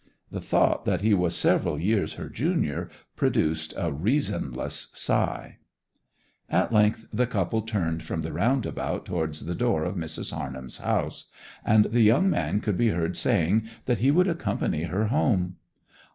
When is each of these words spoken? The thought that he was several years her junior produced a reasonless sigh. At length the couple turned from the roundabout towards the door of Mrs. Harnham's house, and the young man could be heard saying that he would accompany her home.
The 0.31 0.41
thought 0.41 0.83
that 0.85 1.01
he 1.01 1.13
was 1.13 1.35
several 1.35 1.79
years 1.79 2.13
her 2.13 2.27
junior 2.27 2.89
produced 3.15 3.75
a 3.77 3.91
reasonless 3.91 4.87
sigh. 4.95 5.57
At 6.49 6.73
length 6.73 7.05
the 7.13 7.27
couple 7.27 7.61
turned 7.61 8.01
from 8.01 8.21
the 8.23 8.33
roundabout 8.33 9.05
towards 9.05 9.45
the 9.45 9.53
door 9.53 9.83
of 9.83 9.93
Mrs. 9.95 10.33
Harnham's 10.33 10.79
house, 10.79 11.25
and 11.63 11.85
the 11.85 12.01
young 12.01 12.31
man 12.31 12.61
could 12.61 12.79
be 12.79 12.89
heard 12.89 13.15
saying 13.15 13.69
that 13.85 13.99
he 13.99 14.09
would 14.09 14.27
accompany 14.27 14.85
her 14.85 15.05
home. 15.09 15.57